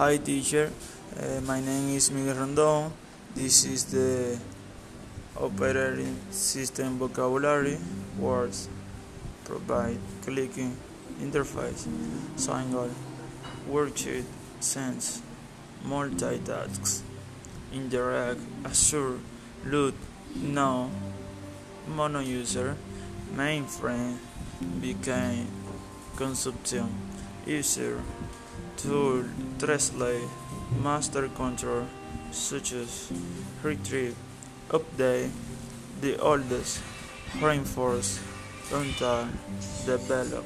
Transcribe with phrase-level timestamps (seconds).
[0.00, 0.72] Hi teacher,
[1.20, 2.90] uh, my name is Miguel Rondon.
[3.36, 4.38] This is the
[5.36, 7.76] operating system vocabulary
[8.18, 8.70] words.
[9.44, 10.74] Provide clicking
[11.20, 11.84] interface.
[12.36, 12.88] Single
[13.70, 14.24] worksheet
[14.60, 15.20] sense.
[15.84, 17.02] Multitasks.
[17.70, 18.40] Interact.
[18.64, 19.18] Assure.
[19.66, 19.94] Loot.
[20.34, 20.90] No
[21.86, 22.74] mono user.
[23.36, 24.16] Mainframe.
[24.80, 25.46] Became
[26.16, 26.88] consumption
[27.44, 28.00] user
[28.82, 29.24] tool
[29.58, 30.28] translate
[30.82, 31.86] master control
[32.30, 33.12] such as
[33.62, 34.16] retrieve
[34.70, 35.30] update
[36.00, 36.80] the oldest
[37.42, 38.18] reinforce
[38.72, 39.28] until
[39.86, 40.44] develop